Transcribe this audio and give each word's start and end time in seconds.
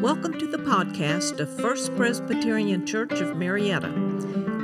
Welcome 0.00 0.38
to 0.38 0.46
the 0.46 0.58
podcast 0.58 1.38
of 1.38 1.48
First 1.60 1.94
Presbyterian 1.94 2.84
Church 2.84 3.20
of 3.20 3.36
Marietta, 3.36 3.88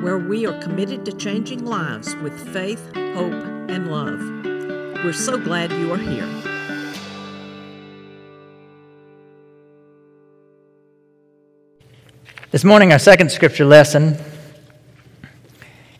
where 0.02 0.18
we 0.18 0.44
are 0.44 0.60
committed 0.60 1.06
to 1.06 1.12
changing 1.12 1.64
lives 1.64 2.14
with 2.16 2.52
faith, 2.52 2.84
hope, 2.94 3.44
and 3.70 3.90
love. 3.90 4.18
We're 5.04 5.12
so 5.12 5.38
glad 5.38 5.70
you 5.72 5.92
are 5.92 5.96
here. 5.96 6.26
This 12.50 12.64
morning, 12.64 12.92
our 12.92 12.98
second 12.98 13.30
scripture 13.30 13.64
lesson 13.64 14.16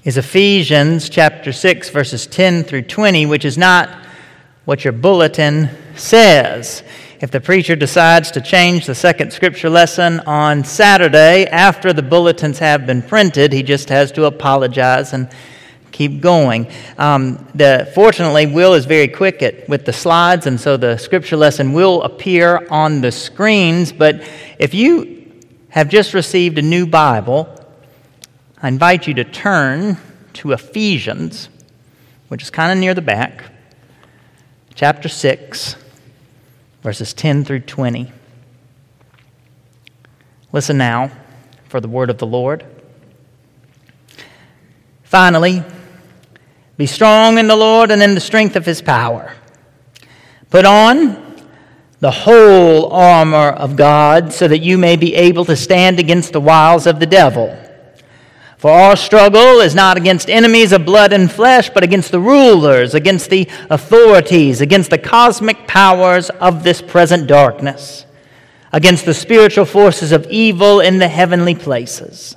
is 0.03 0.17
Ephesians 0.17 1.09
chapter 1.09 1.53
6, 1.53 1.89
verses 1.91 2.27
10 2.27 2.65
through 2.65 2.83
20, 2.83 3.27
which 3.27 3.45
is 3.45 3.57
not 3.57 3.89
what 4.65 4.85
your 4.85 4.93
bulletin 4.93 5.71
says. 5.95 6.83
If 7.21 7.31
the 7.31 7.41
preacher 7.41 7.77
decides 7.77 8.31
to 8.31 8.41
change 8.41 8.87
the 8.87 8.95
second 8.95 9.35
scripture 9.35 9.69
lesson 9.69 10.21
on 10.21 10.65
Saturday 10.65 11.45
after 11.45 11.93
the 11.93 12.01
bulletins 12.01 12.61
have 12.61 12.87
been 12.87 13.03
printed, 13.03 13.53
he 13.53 13.63
just 13.63 13.91
has 13.91 14.11
to 14.13 14.25
apologize 14.25 15.13
and 15.13 15.29
keep 15.93 16.23
going. 16.23 16.67
Um, 16.97 17.47
the, 17.55 17.93
fortunately, 17.95 18.47
Will 18.47 18.73
is 18.73 18.87
very 18.87 19.07
quick 19.07 19.43
at, 19.43 19.69
with 19.69 19.85
the 19.85 19.93
slides, 19.93 20.47
and 20.47 20.59
so 20.59 20.79
the 20.79 20.97
scripture 20.97 21.37
lesson 21.37 21.75
will 21.75 22.03
appear 22.05 22.67
on 22.71 23.03
the 23.03 23.13
screens. 23.13 23.93
But 23.93 24.27
if 24.59 24.73
you 24.73 25.31
have 25.69 25.91
just 25.91 26.15
received 26.15 26.57
a 26.57 26.63
new 26.63 26.87
Bible, 26.87 27.55
I 28.63 28.69
invite 28.69 29.07
you 29.07 29.13
to 29.13 29.25
turn 29.25 29.99
to 30.33 30.53
Ephesians, 30.53 31.51
which 32.29 32.43
is 32.43 32.49
kind 32.49 32.73
of 32.73 32.79
near 32.79 32.95
the 32.95 33.03
back, 33.03 33.45
chapter 34.75 35.11
6 35.11 35.77
verses 36.83 37.13
10 37.13 37.45
through 37.45 37.61
20. 37.61 38.13
Listen 40.53 40.79
now 40.79 41.11
for 41.69 41.81
the 41.81 41.89
word 41.89 42.11
of 42.11 42.19
the 42.19 42.27
Lord. 42.27 42.65
Finally, 45.05 45.63
be 46.77 46.87
strong 46.87 47.39
in 47.39 47.47
the 47.47 47.57
Lord 47.57 47.91
and 47.91 48.03
in 48.03 48.15
the 48.15 48.21
strength 48.21 48.57
of 48.57 48.65
his 48.65 48.81
power. 48.81 49.35
Put 50.49 50.65
on 50.65 51.37
the 52.01 52.11
whole 52.11 52.91
armor 52.91 53.51
of 53.51 53.77
God 53.77 54.33
so 54.33 54.49
that 54.49 54.61
you 54.61 54.79
may 54.79 54.97
be 54.97 55.15
able 55.15 55.45
to 55.45 55.57
stand 55.57 56.01
against 56.01 56.33
the 56.33 56.41
wiles 56.41 56.87
of 56.87 56.99
the 56.99 57.07
devil. 57.07 57.57
For 58.61 58.71
our 58.71 58.95
struggle 58.95 59.61
is 59.61 59.75
not 59.75 59.97
against 59.97 60.29
enemies 60.29 60.73
of 60.73 60.85
blood 60.85 61.15
and 61.15 61.33
flesh, 61.33 61.71
but 61.71 61.83
against 61.83 62.11
the 62.11 62.21
rulers, 62.21 62.93
against 62.93 63.31
the 63.31 63.49
authorities, 63.71 64.61
against 64.61 64.91
the 64.91 64.99
cosmic 64.99 65.67
powers 65.67 66.29
of 66.29 66.63
this 66.63 66.83
present 66.83 67.27
darkness, 67.27 68.05
against 68.71 69.07
the 69.07 69.15
spiritual 69.15 69.65
forces 69.65 70.13
of 70.13 70.27
evil 70.27 70.81
in 70.81 70.99
the 70.99 71.09
heavenly 71.09 71.55
places. 71.55 72.37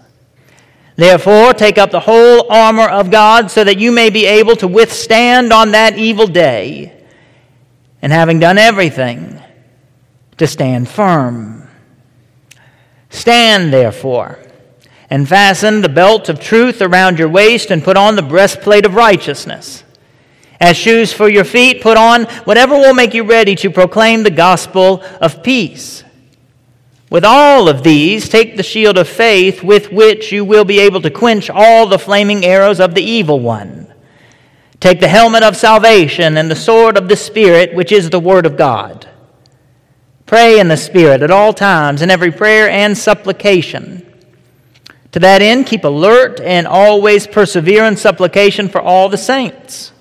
Therefore, 0.95 1.53
take 1.53 1.77
up 1.77 1.91
the 1.91 1.99
whole 1.99 2.49
armor 2.49 2.88
of 2.88 3.11
God 3.11 3.51
so 3.51 3.61
that 3.61 3.77
you 3.77 3.91
may 3.91 4.09
be 4.09 4.25
able 4.25 4.55
to 4.55 4.67
withstand 4.69 5.51
on 5.51 5.71
that 5.71 5.97
evil 5.97 6.27
day, 6.27 7.03
and 8.01 8.13
having 8.13 8.39
done 8.39 8.57
everything, 8.57 9.41
to 10.38 10.47
stand 10.47 10.88
firm. 10.88 11.67
Stand, 13.09 13.73
therefore 13.73 14.39
and 15.14 15.30
fasten 15.30 15.81
the 15.81 15.89
belt 15.89 16.28
of 16.28 16.39
truth 16.39 16.81
around 16.81 17.19
your 17.19 17.30
waist 17.30 17.69
and 17.69 17.83
put 17.83 17.95
on 17.95 18.16
the 18.16 18.22
breastplate 18.23 18.83
of 18.83 18.95
righteousness. 18.95 19.83
As 20.59 20.75
shoes 20.75 21.14
for 21.14 21.30
your 21.30 21.44
feet, 21.44 21.83
put 21.83 21.97
on 21.97 22.23
whatever 22.45 22.73
will 22.73 22.95
make 22.95 23.14
you 23.14 23.23
ready 23.23 23.53
to 23.58 23.69
proclaim 23.69 24.23
the 24.23 24.31
gospel 24.31 25.03
of 25.22 25.44
peace. 25.44 26.03
With 27.11 27.23
all 27.23 27.69
of 27.69 27.84
these, 27.84 28.28
take 28.28 28.58
the 28.58 28.64
shield 28.64 28.97
of 28.97 29.08
faith 29.08 29.61
with 29.61 29.91
which 29.91 30.31
you 30.31 30.44
will 30.44 30.66
be 30.66 30.80
able 30.80 31.02
to 31.02 31.11
quench 31.11 31.47
all 31.47 31.86
the 31.86 32.00
flaming 32.00 32.44
arrows 32.44 32.80
of 32.80 32.95
the 32.95 33.03
evil 33.03 33.39
one. 33.39 33.94
Take 34.80 35.00
the 35.00 35.07
helmet 35.07 35.44
of 35.44 35.56
salvation 35.56 36.38
and 36.38 36.50
the 36.50 36.56
sword 36.56 36.97
of 36.97 37.07
the 37.07 37.16
Spirit, 37.16 37.75
which 37.75 37.91
is 37.91 38.09
the 38.09 38.19
Word 38.19 38.47
of 38.47 38.57
God. 38.57 39.07
Pray 40.25 40.59
in 40.59 40.69
the 40.69 40.75
Spirit 40.75 41.22
at 41.22 41.30
all 41.30 41.53
times, 41.53 42.01
in 42.01 42.09
every 42.09 42.31
prayer 42.31 42.68
and 42.68 42.97
supplication. 42.97 44.09
To 45.13 45.19
that 45.19 45.44
end, 45.44 45.68
keep 45.68 45.84
alert 45.84 46.40
and 46.41 46.66
always 46.66 47.28
persevere 47.28 47.85
in 47.85 47.97
supplication 47.97 48.68
for 48.68 48.81
all 48.81 49.09
the 49.09 49.18
saints. 49.18 49.91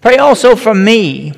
Pray 0.00 0.16
also 0.16 0.56
for 0.56 0.74
me, 0.74 1.34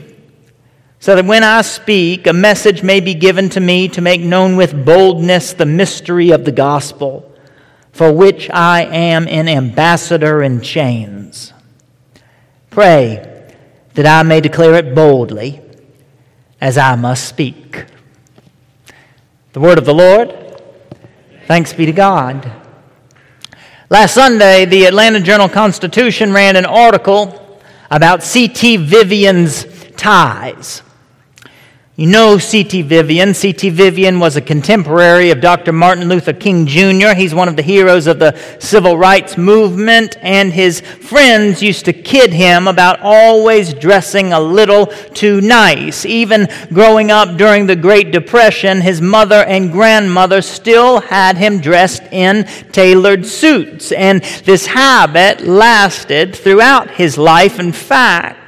so 1.01 1.17
that 1.17 1.25
when 1.25 1.43
I 1.43 1.63
speak, 1.63 2.29
a 2.29 2.33
message 2.33 2.85
may 2.85 3.01
be 3.01 3.15
given 3.15 3.49
to 3.51 3.61
me 3.61 3.89
to 3.89 4.01
make 4.01 4.21
known 4.21 4.57
with 4.57 4.85
boldness 4.85 5.55
the 5.55 5.67
mystery 5.67 6.31
of 6.31 6.45
the 6.45 6.53
gospel, 6.53 7.33
for 7.91 8.13
which 8.13 8.49
I 8.51 8.83
am 8.83 9.27
an 9.27 9.49
ambassador 9.49 10.41
in 10.41 10.61
chains. 10.61 11.53
Pray 12.71 13.53
that 13.95 14.07
I 14.07 14.23
may 14.23 14.41
declare 14.41 14.75
it 14.75 14.95
boldly, 14.95 15.61
as 16.61 16.79
I 16.79 16.95
must 16.95 17.29
speak. 17.29 17.87
The 19.53 19.61
word 19.61 19.79
of 19.79 19.85
the 19.85 19.95
Lord. 19.95 20.46
Thanks 21.47 21.73
be 21.73 21.87
to 21.87 21.93
God. 21.93 22.51
Last 23.89 24.15
Sunday, 24.15 24.65
the 24.65 24.87
Atlanta 24.87 25.21
Journal 25.21 25.49
Constitution 25.49 26.33
ran 26.33 26.57
an 26.57 26.67
article 26.67 27.61
about 27.89 28.25
C.T. 28.25 28.79
Vivian's 28.79 29.65
ties. 29.93 30.83
You 31.99 32.09
know 32.09 32.37
C.T. 32.37 32.83
Vivian. 32.83 33.33
C.T. 33.33 33.71
Vivian 33.71 34.21
was 34.21 34.37
a 34.37 34.43
contemporary 34.43 35.31
of 35.31 35.41
Dr. 35.41 35.73
Martin 35.73 36.11
Luther 36.11 36.35
King 36.35 36.67
Jr. 36.67 37.15
He's 37.17 37.35
one 37.35 37.49
of 37.49 37.57
the 37.57 37.63
heroes 37.63 38.07
of 38.07 38.19
the 38.19 38.39
civil 38.59 38.99
rights 38.99 39.39
movement, 39.39 40.19
and 40.21 40.53
his 40.53 40.83
friends 40.83 41.63
used 41.63 41.87
to 41.87 41.95
kid 41.95 42.35
him 42.35 42.69
about 42.69 43.01
always 43.01 43.73
dressing 43.73 44.35
a 44.35 44.41
little 44.41 44.89
too 45.15 45.41
nice. 45.41 46.05
Even 46.05 46.49
growing 46.71 47.11
up 47.11 47.39
during 47.39 47.65
the 47.65 47.77
Great 47.77 48.13
Depression, 48.13 48.83
his 48.83 49.01
mother 49.01 49.45
and 49.45 49.73
grandmother 49.73 50.43
still 50.43 51.01
had 51.01 51.39
him 51.39 51.63
dressed 51.63 52.03
in 52.13 52.45
tailored 52.73 53.25
suits, 53.25 53.91
and 53.91 54.23
this 54.45 54.67
habit 54.67 55.41
lasted 55.47 56.37
throughout 56.37 56.91
his 56.91 57.17
life. 57.17 57.59
In 57.59 57.73
fact, 57.73 58.46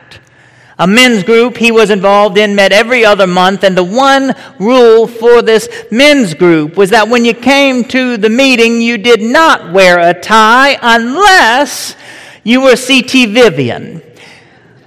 a 0.79 0.87
men's 0.87 1.25
group 1.25 1.57
he 1.57 1.73
was 1.73 1.91
involved 1.91 2.39
in 2.39 2.55
met 2.55 2.73
every 2.73 3.05
other 3.05 3.27
month, 3.27 3.65
and 3.65 3.77
the 3.77 3.83
one 3.83 4.35
rule 4.59 5.07
for 5.09 5.43
this 5.43 5.69
men's 5.91 6.35
group 6.35 6.77
was 6.77 6.91
that 6.91 7.09
when 7.09 7.25
you 7.25 7.35
came 7.35 7.85
to 7.85 8.17
the 8.17 8.31
meeting, 8.31 8.81
you 8.81 8.97
did 8.97 9.21
not 9.21 9.73
wear 9.73 9.99
a 9.99 10.15
tie 10.15 10.79
unless 10.81 11.97
you 12.45 12.61
were 12.61 12.77
C.T. 12.77 13.27
Vivian. 13.27 14.03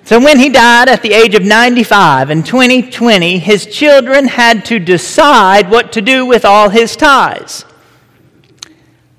So 0.05 0.19
when 0.19 0.39
he 0.39 0.49
died 0.49 0.89
at 0.89 1.01
the 1.01 1.13
age 1.13 1.35
of 1.35 1.43
95 1.43 2.31
in 2.31 2.43
2020, 2.43 3.39
his 3.39 3.65
children 3.65 4.27
had 4.27 4.65
to 4.65 4.79
decide 4.79 5.69
what 5.69 5.91
to 5.93 6.01
do 6.01 6.25
with 6.25 6.43
all 6.43 6.69
his 6.69 6.95
ties. 6.95 7.65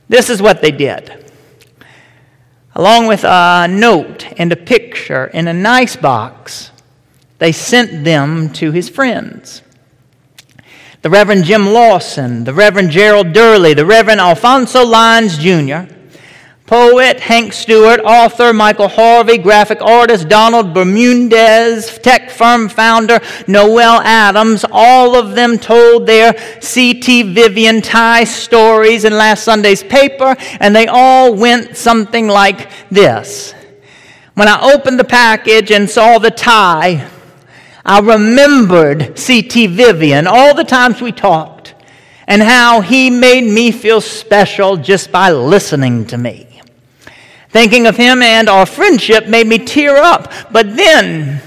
This 0.08 0.28
is 0.28 0.42
what 0.42 0.60
they 0.60 0.70
did 0.70 1.22
along 2.74 3.06
with 3.06 3.24
a 3.24 3.66
note 3.68 4.26
and 4.38 4.52
a 4.52 4.56
picture 4.56 5.26
in 5.26 5.48
a 5.48 5.52
nice 5.52 5.96
box, 5.96 6.70
they 7.38 7.52
sent 7.52 8.04
them 8.04 8.52
to 8.54 8.72
his 8.72 8.88
friends. 8.88 9.62
The 11.02 11.10
Reverend 11.10 11.44
Jim 11.44 11.70
Lawson, 11.70 12.44
the 12.44 12.54
Reverend 12.54 12.90
Gerald 12.90 13.32
Durley, 13.32 13.74
the 13.74 13.84
Reverend 13.84 14.20
Alfonso 14.20 14.84
Lyons 14.84 15.36
Jr., 15.36 15.92
Poet 16.72 17.20
Hank 17.20 17.52
Stewart, 17.52 18.00
author 18.02 18.54
Michael 18.54 18.88
Harvey, 18.88 19.36
graphic 19.36 19.82
artist 19.82 20.30
Donald 20.30 20.72
Bermudez, 20.72 21.98
tech 21.98 22.30
firm 22.30 22.70
founder 22.70 23.20
Noel 23.46 24.00
Adams, 24.00 24.64
all 24.72 25.14
of 25.14 25.34
them 25.34 25.58
told 25.58 26.06
their 26.06 26.34
C.T. 26.62 27.34
Vivian 27.34 27.82
tie 27.82 28.24
stories 28.24 29.04
in 29.04 29.12
last 29.12 29.44
Sunday's 29.44 29.82
paper, 29.82 30.34
and 30.60 30.74
they 30.74 30.86
all 30.86 31.34
went 31.34 31.76
something 31.76 32.26
like 32.26 32.70
this. 32.88 33.52
When 34.32 34.48
I 34.48 34.72
opened 34.72 34.98
the 34.98 35.04
package 35.04 35.70
and 35.70 35.90
saw 35.90 36.18
the 36.18 36.30
tie, 36.30 37.06
I 37.84 38.00
remembered 38.00 39.18
C.T. 39.18 39.66
Vivian, 39.66 40.26
all 40.26 40.54
the 40.54 40.64
times 40.64 41.02
we 41.02 41.12
talked, 41.12 41.74
and 42.26 42.40
how 42.40 42.80
he 42.80 43.10
made 43.10 43.44
me 43.44 43.72
feel 43.72 44.00
special 44.00 44.78
just 44.78 45.12
by 45.12 45.32
listening 45.32 46.06
to 46.06 46.16
me. 46.16 46.48
Thinking 47.52 47.86
of 47.86 47.98
him 47.98 48.22
and 48.22 48.48
our 48.48 48.64
friendship 48.64 49.26
made 49.26 49.46
me 49.46 49.58
tear 49.58 49.96
up. 49.96 50.32
But 50.50 50.74
then, 50.74 51.42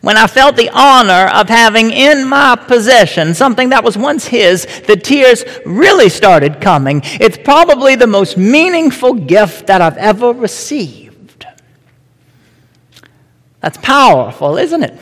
when 0.00 0.16
I 0.16 0.26
felt 0.26 0.56
the 0.56 0.70
honor 0.70 1.30
of 1.32 1.48
having 1.48 1.92
in 1.92 2.28
my 2.28 2.56
possession 2.56 3.32
something 3.32 3.68
that 3.68 3.84
was 3.84 3.96
once 3.96 4.26
his, 4.26 4.66
the 4.88 4.96
tears 4.96 5.44
really 5.64 6.08
started 6.08 6.60
coming. 6.60 7.00
It's 7.04 7.38
probably 7.38 7.94
the 7.94 8.08
most 8.08 8.36
meaningful 8.36 9.14
gift 9.14 9.68
that 9.68 9.80
I've 9.80 9.96
ever 9.98 10.32
received. 10.32 11.46
That's 13.60 13.78
powerful, 13.78 14.58
isn't 14.58 14.82
it? 14.82 14.94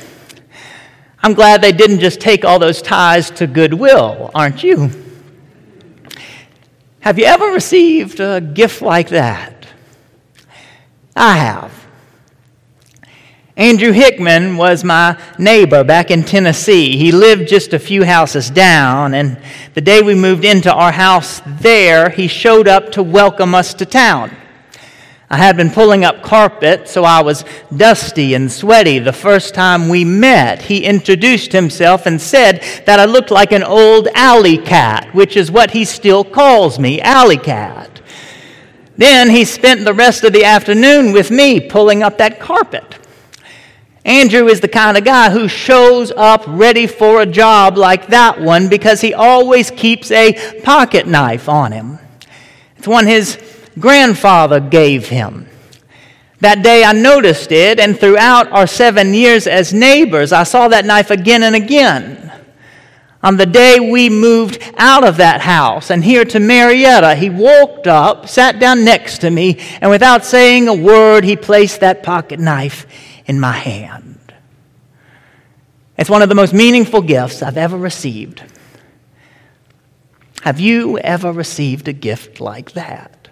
I'm 1.23 1.33
glad 1.33 1.63
they 1.63 1.73
didn't 1.73 2.01
just 2.01 2.21
take 2.21 2.45
all 2.45 2.59
those 2.59 2.83
ties 2.83 3.31
to 3.31 3.47
Goodwill, 3.47 4.31
aren't 4.35 4.63
you? 4.63 4.91
Have 7.01 7.19
you 7.19 7.25
ever 7.25 7.47
received 7.47 8.21
a 8.21 8.43
gift 8.43 8.83
like 8.83 9.09
that? 9.09 9.54
I 11.17 11.37
have. 11.37 11.85
Andrew 13.57 13.93
Hickman 13.93 14.57
was 14.57 14.83
my 14.83 15.17
neighbor 15.39 15.85
back 15.85 16.11
in 16.11 16.25
Tennessee. 16.25 16.97
He 16.97 17.13
lived 17.13 17.49
just 17.49 17.73
a 17.73 17.79
few 17.79 18.03
houses 18.05 18.51
down, 18.51 19.15
and 19.15 19.41
the 19.75 19.81
day 19.81 20.03
we 20.03 20.17
moved 20.17 20.45
into 20.45 20.73
our 20.73 20.91
house 20.91 21.41
there, 21.47 22.11
he 22.11 22.27
showed 22.27 22.67
up 22.67 22.91
to 22.93 23.03
welcome 23.03 23.55
us 23.55 23.73
to 23.75 23.87
town. 23.87 24.37
I 25.31 25.37
had 25.37 25.57
been 25.57 25.71
pulling 25.71 26.05
up 26.05 26.23
carpet, 26.23 26.89
so 26.89 27.05
I 27.05 27.23
was 27.23 27.45
dusty 27.77 28.35
and 28.35 28.51
sweaty 28.51 28.99
the 28.99 29.13
first 29.13 29.55
time 29.55 29.89
we 29.89 30.05
met. 30.05 30.63
He 30.63 30.85
introduced 30.85 31.53
himself 31.53 32.07
and 32.07 32.21
said 32.21 32.61
that 32.87 32.99
I 32.99 33.05
looked 33.05 33.31
like 33.31 33.53
an 33.53 33.63
old 33.63 34.09
alley 34.15 34.59
cat, 34.59 35.15
which 35.15 35.37
is 35.37 35.51
what 35.51 35.71
he 35.71 35.85
still 35.85 36.25
calls 36.25 36.81
me, 36.81 37.01
alley 37.01 37.39
cat. 37.39 37.94
Then 38.97 39.31
he 39.31 39.45
spent 39.45 39.85
the 39.85 39.95
rest 39.95 40.25
of 40.25 40.33
the 40.33 40.45
afternoon 40.45 41.13
with 41.13 41.31
me 41.31 41.61
pulling 41.61 42.03
up 42.03 42.19
that 42.19 42.39
carpet. 42.39 42.99
Andrew 44.05 44.47
is 44.49 44.61
the 44.61 44.69
kind 44.69 44.99
of 44.99 45.05
guy 45.05 45.31
who 45.31 45.49
shows 45.49 46.13
up 46.13 46.45
ready 46.47 46.87
for 46.87 47.23
a 47.23 47.27
job 47.27 47.79
like 47.79 48.09
that 48.09 48.41
one 48.41 48.69
because 48.69 49.01
he 49.01 49.15
always 49.15 49.71
keeps 49.71 50.11
a 50.11 50.61
pocket 50.61 51.07
knife 51.07 51.49
on 51.49 51.73
him. 51.73 51.99
It's 52.77 52.87
one 52.87 53.07
his 53.07 53.39
grandfather 53.79 54.61
gave 54.61 55.09
him. 55.09 55.49
That 56.41 56.63
day 56.63 56.85
I 56.85 56.93
noticed 56.93 57.51
it, 57.53 57.81
and 57.81 57.99
throughout 57.99 58.53
our 58.53 58.67
seven 58.67 59.15
years 59.15 59.47
as 59.47 59.73
neighbors, 59.73 60.33
I 60.33 60.43
saw 60.43 60.69
that 60.69 60.85
knife 60.85 61.11
again 61.11 61.43
and 61.43 61.57
again. 61.57 62.31
On 63.25 63.39
the 63.39 63.47
day 63.47 63.81
we 63.81 64.11
moved 64.11 64.59
out 64.77 65.03
of 65.03 65.17
that 65.17 65.41
house 65.41 65.91
and 65.91 66.05
here 66.05 66.27
to 66.27 66.39
Marietta, 66.39 67.15
he 67.15 67.31
walked 67.31 67.87
up, 67.87 68.29
sat 68.29 68.59
down 68.59 68.85
next 68.85 69.23
to 69.23 69.31
me, 69.31 69.59
and 69.81 69.91
without 69.91 70.27
saying 70.27 70.69
a 70.69 70.75
word, 70.75 71.25
he 71.25 71.35
placed 71.35 71.81
that 71.81 72.03
pocket 72.03 72.39
knife 72.39 72.87
in 73.25 73.41
my 73.41 73.53
hand. 73.53 74.35
It's 75.97 76.11
one 76.11 76.21
of 76.21 76.29
the 76.29 76.35
most 76.35 76.53
meaningful 76.53 77.01
gifts 77.01 77.43
I've 77.43 77.57
ever 77.57 77.79
received. 77.79 78.43
Have 80.43 80.61
you 80.61 80.99
ever 80.99 81.33
received 81.33 81.89
a 81.89 81.95
gift 81.95 82.43
like 82.43 82.73
that? 82.73 83.29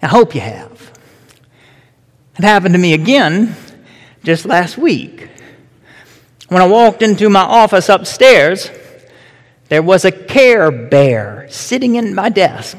I 0.00 0.06
hope 0.06 0.36
you 0.36 0.40
have. 0.40 0.92
It 2.38 2.44
happened 2.44 2.74
to 2.74 2.78
me 2.78 2.92
again 2.92 3.56
just 4.22 4.46
last 4.46 4.78
week. 4.78 5.30
When 6.54 6.62
I 6.62 6.66
walked 6.66 7.02
into 7.02 7.28
my 7.28 7.40
office 7.40 7.88
upstairs, 7.88 8.70
there 9.70 9.82
was 9.82 10.04
a 10.04 10.12
care 10.12 10.70
bear 10.70 11.48
sitting 11.50 11.96
in 11.96 12.14
my 12.14 12.28
desk. 12.28 12.78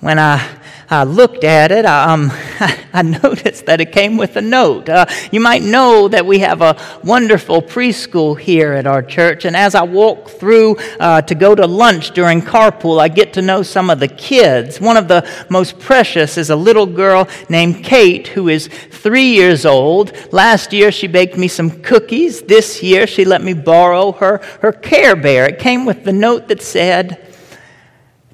When 0.00 0.18
I 0.18 0.46
I 0.88 1.02
looked 1.02 1.42
at 1.42 1.72
it, 1.72 1.84
I, 1.84 2.12
um, 2.12 2.30
I 2.92 3.02
noticed 3.02 3.66
that 3.66 3.80
it 3.80 3.90
came 3.90 4.16
with 4.16 4.36
a 4.36 4.40
note. 4.40 4.88
Uh, 4.88 5.06
you 5.32 5.40
might 5.40 5.62
know 5.62 6.06
that 6.08 6.24
we 6.24 6.38
have 6.40 6.62
a 6.62 6.76
wonderful 7.02 7.60
preschool 7.60 8.38
here 8.38 8.72
at 8.72 8.86
our 8.86 9.02
church, 9.02 9.44
and 9.44 9.56
as 9.56 9.74
I 9.74 9.82
walk 9.82 10.28
through 10.28 10.76
uh, 11.00 11.22
to 11.22 11.34
go 11.34 11.54
to 11.54 11.66
lunch 11.66 12.12
during 12.12 12.40
carpool, 12.40 13.00
I 13.00 13.08
get 13.08 13.32
to 13.34 13.42
know 13.42 13.62
some 13.62 13.90
of 13.90 13.98
the 13.98 14.08
kids. 14.08 14.80
One 14.80 14.96
of 14.96 15.08
the 15.08 15.28
most 15.48 15.78
precious 15.80 16.38
is 16.38 16.50
a 16.50 16.56
little 16.56 16.86
girl 16.86 17.28
named 17.48 17.82
Kate, 17.84 18.28
who 18.28 18.48
is 18.48 18.68
three 18.68 19.34
years 19.34 19.66
old. 19.66 20.12
Last 20.32 20.72
year, 20.72 20.92
she 20.92 21.08
baked 21.08 21.36
me 21.36 21.48
some 21.48 21.82
cookies. 21.82 22.42
This 22.42 22.82
year, 22.82 23.06
she 23.06 23.24
let 23.24 23.42
me 23.42 23.54
borrow 23.54 24.12
her, 24.12 24.38
her 24.62 24.72
Care 24.72 25.16
Bear. 25.16 25.46
It 25.46 25.58
came 25.58 25.84
with 25.84 26.04
the 26.04 26.12
note 26.12 26.48
that 26.48 26.62
said, 26.62 27.22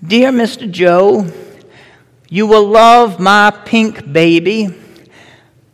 Dear 0.04 0.32
Mr. 0.32 0.70
Joe, 0.70 1.32
you 2.32 2.46
will 2.46 2.66
love 2.66 3.20
my 3.20 3.50
pink 3.66 4.10
baby. 4.10 4.74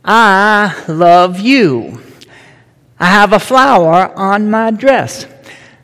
I 0.03 0.75
love 0.89 1.39
you. 1.39 2.01
I 2.99 3.05
have 3.05 3.31
a 3.31 3.39
flower 3.39 4.11
on 4.13 4.51
my 4.51 4.71
dress. 4.71 5.25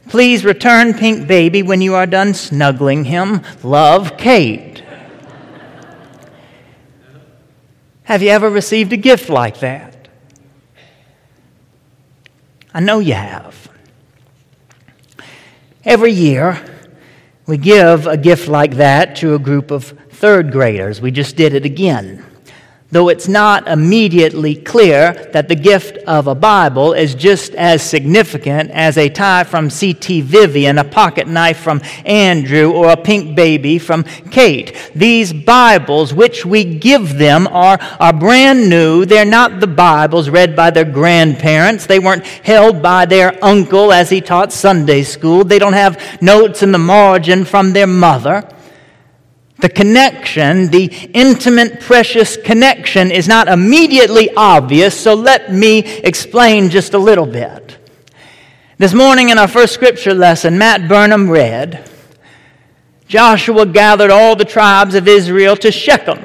Please 0.09 0.43
return 0.43 0.93
pink 0.93 1.29
baby 1.29 1.63
when 1.63 1.79
you 1.79 1.95
are 1.95 2.05
done 2.05 2.33
snuggling 2.33 3.05
him. 3.05 3.41
Love, 3.63 4.17
Kate. 4.17 4.83
have 8.03 8.21
you 8.21 8.27
ever 8.27 8.49
received 8.49 8.91
a 8.91 8.97
gift 8.97 9.29
like 9.29 9.61
that? 9.61 10.09
I 12.73 12.81
know 12.81 12.99
you 12.99 13.13
have. 13.13 13.69
Every 15.85 16.11
year, 16.11 16.61
we 17.47 17.55
give 17.55 18.07
a 18.07 18.17
gift 18.17 18.49
like 18.49 18.75
that 18.75 19.15
to 19.17 19.35
a 19.35 19.39
group 19.39 19.71
of 19.71 19.97
third 20.15 20.51
graders. 20.51 21.01
We 21.01 21.11
just 21.11 21.35
did 21.35 21.53
it 21.53 21.65
again. 21.65 22.25
Though 22.91 23.09
it's 23.09 23.27
not 23.27 23.67
immediately 23.67 24.55
clear 24.55 25.29
that 25.33 25.49
the 25.49 25.55
gift 25.55 25.97
of 26.07 26.27
a 26.27 26.35
Bible 26.35 26.93
is 26.93 27.15
just 27.15 27.53
as 27.55 27.81
significant 27.81 28.69
as 28.71 28.97
a 28.97 29.09
tie 29.09 29.43
from 29.43 29.69
C.T. 29.69 30.21
Vivian, 30.21 30.77
a 30.77 30.83
pocket 30.83 31.27
knife 31.27 31.57
from 31.57 31.81
Andrew, 32.05 32.71
or 32.71 32.91
a 32.91 32.95
pink 32.95 33.35
baby 33.35 33.79
from 33.79 34.03
Kate. 34.31 34.91
These 34.95 35.33
Bibles, 35.33 36.13
which 36.13 36.45
we 36.45 36.63
give 36.63 37.17
them, 37.17 37.47
are, 37.47 37.79
are 37.99 38.13
brand 38.13 38.69
new. 38.69 39.03
They're 39.03 39.25
not 39.25 39.59
the 39.59 39.67
Bibles 39.67 40.29
read 40.29 40.55
by 40.55 40.69
their 40.69 40.85
grandparents. 40.85 41.87
They 41.87 41.99
weren't 41.99 42.25
held 42.25 42.81
by 42.81 43.07
their 43.07 43.43
uncle 43.43 43.91
as 43.91 44.09
he 44.09 44.21
taught 44.21 44.53
Sunday 44.53 45.03
school. 45.03 45.43
They 45.43 45.59
don't 45.59 45.73
have 45.73 46.21
notes 46.21 46.63
in 46.63 46.71
the 46.71 46.77
margin 46.77 47.43
from 47.43 47.73
their 47.73 47.87
mother. 47.87 48.47
The 49.59 49.69
connection, 49.69 50.69
the 50.69 50.85
intimate, 51.13 51.79
precious 51.79 52.35
connection, 52.37 53.11
is 53.11 53.27
not 53.27 53.47
immediately 53.47 54.29
obvious, 54.35 54.99
so 54.99 55.13
let 55.13 55.51
me 55.51 55.79
explain 55.79 56.69
just 56.69 56.93
a 56.93 56.97
little 56.97 57.25
bit. 57.25 57.77
This 58.77 58.93
morning 58.93 59.29
in 59.29 59.37
our 59.37 59.47
first 59.47 59.73
scripture 59.73 60.13
lesson, 60.13 60.57
Matt 60.57 60.89
Burnham 60.89 61.29
read 61.29 61.89
Joshua 63.07 63.65
gathered 63.65 64.11
all 64.11 64.35
the 64.35 64.43
tribes 64.45 64.95
of 64.95 65.07
Israel 65.07 65.55
to 65.57 65.71
Shechem 65.71 66.19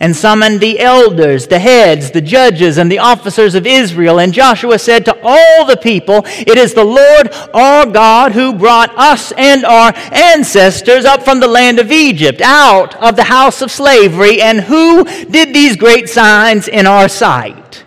and 0.00 0.16
summoned 0.16 0.60
the 0.60 0.80
elders, 0.80 1.46
the 1.46 1.58
heads, 1.58 2.10
the 2.10 2.22
judges, 2.22 2.78
and 2.78 2.90
the 2.90 2.98
officers 2.98 3.54
of 3.54 3.66
Israel. 3.66 4.18
And 4.18 4.32
Joshua 4.32 4.78
said 4.78 5.04
to 5.04 5.18
all 5.22 5.66
the 5.66 5.76
people, 5.76 6.22
It 6.24 6.56
is 6.56 6.72
the 6.72 6.84
Lord 6.84 7.30
our 7.52 7.84
God 7.84 8.32
who 8.32 8.54
brought 8.54 8.96
us 8.96 9.30
and 9.32 9.64
our 9.66 9.92
ancestors 10.10 11.04
up 11.04 11.22
from 11.22 11.40
the 11.40 11.46
land 11.46 11.78
of 11.78 11.92
Egypt, 11.92 12.40
out 12.40 12.96
of 12.96 13.16
the 13.16 13.24
house 13.24 13.60
of 13.60 13.70
slavery, 13.70 14.40
and 14.40 14.60
who 14.60 15.04
did 15.04 15.54
these 15.54 15.76
great 15.76 16.08
signs 16.08 16.66
in 16.66 16.86
our 16.86 17.08
sight. 17.08 17.84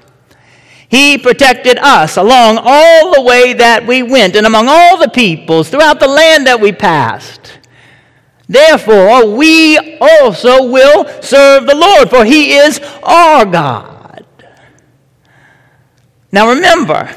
He 0.88 1.18
protected 1.18 1.80
us 1.80 2.18
along 2.18 2.60
all 2.62 3.16
the 3.16 3.24
way 3.24 3.54
that 3.54 3.88
we 3.88 4.04
went, 4.04 4.36
and 4.36 4.46
among 4.46 4.68
all 4.70 4.98
the 4.98 5.10
peoples 5.10 5.68
throughout 5.68 6.00
the 6.00 6.08
land 6.08 6.46
that 6.46 6.62
we 6.62 6.72
passed. 6.72 7.53
Therefore, 8.48 9.36
we 9.36 9.98
also 10.00 10.70
will 10.70 11.08
serve 11.22 11.66
the 11.66 11.76
Lord, 11.76 12.10
for 12.10 12.26
he 12.26 12.54
is 12.56 12.80
our 13.04 13.46
God. 13.46 14.26
Now 16.32 16.50
remember 16.50 17.10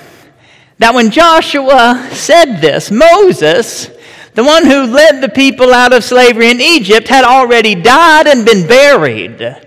that 0.79 0.95
when 0.95 1.11
Joshua 1.11 2.09
said 2.13 2.61
this, 2.61 2.91
Moses, 2.91 3.91
the 4.35 4.45
one 4.45 4.67
who 4.67 4.85
led 4.85 5.21
the 5.21 5.29
people 5.29 5.73
out 5.73 5.93
of 5.93 6.05
slavery 6.05 6.51
in 6.51 6.61
Egypt, 6.61 7.09
had 7.09 7.25
already 7.25 7.75
died 7.75 8.27
and 8.27 8.45
been 8.45 8.67
buried 8.69 9.66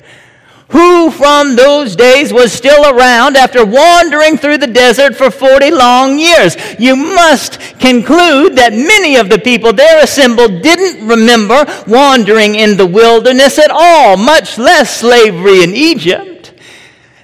who 0.69 1.09
from 1.09 1.55
those 1.55 1.95
days 1.95 2.31
was 2.31 2.51
still 2.51 2.85
around 2.85 3.35
after 3.35 3.65
wandering 3.65 4.37
through 4.37 4.57
the 4.57 4.67
desert 4.67 5.15
for 5.15 5.31
40 5.31 5.71
long 5.71 6.19
years. 6.19 6.55
You 6.79 6.95
must 6.95 7.59
conclude 7.79 8.55
that 8.55 8.73
many 8.73 9.15
of 9.15 9.29
the 9.29 9.39
people 9.39 9.73
there 9.73 10.03
assembled 10.03 10.61
didn't 10.61 11.07
remember 11.07 11.65
wandering 11.87 12.55
in 12.55 12.77
the 12.77 12.85
wilderness 12.85 13.57
at 13.57 13.71
all, 13.71 14.15
much 14.15 14.57
less 14.57 14.99
slavery 14.99 15.63
in 15.63 15.71
Egypt. 15.75 16.53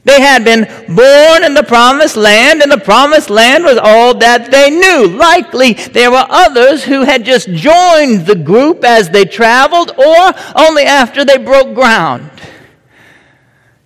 They 0.06 0.22
had 0.22 0.46
been 0.46 0.66
born 0.96 1.44
in 1.44 1.56
the 1.56 1.66
promised 1.68 2.16
land, 2.16 2.62
and 2.62 2.72
the 2.72 2.78
promised 2.78 3.32
land 3.32 3.64
was 3.64 3.78
all 3.78 4.14
that 4.20 4.52
they 4.52 4.70
knew. 4.70 5.08
Likely 5.08 5.74
there 5.74 6.12
were 6.12 6.26
others 6.30 6.84
who 6.84 7.02
had 7.02 7.26
just 7.26 7.50
joined 7.50 8.28
the 8.28 8.40
group 8.44 8.84
as 8.84 9.10
they 9.10 9.26
traveled 9.26 9.92
or 9.98 10.34
only 10.56 10.84
after 10.84 11.26
they 11.26 11.40
broke 11.40 11.74
ground. 11.74 12.30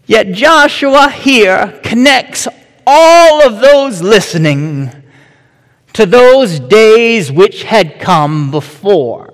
Yet 0.09 0.31
Joshua 0.31 1.11
here 1.11 1.79
connects 1.83 2.47
all 2.87 3.43
of 3.45 3.59
those 3.59 4.01
listening 4.01 4.91
to 5.93 6.07
those 6.07 6.59
days 6.59 7.31
which 7.31 7.61
had 7.61 7.99
come 7.99 8.49
before. 8.49 9.31